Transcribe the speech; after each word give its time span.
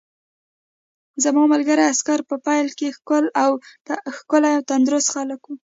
زما 1.23 1.43
ملګري 1.53 1.83
عسکر 1.91 2.19
په 2.29 2.35
پیل 2.45 2.67
کې 2.79 2.87
ښکلي 4.17 4.51
او 4.55 4.63
تندرست 4.69 5.09
خلک 5.15 5.41
وو 5.43 5.55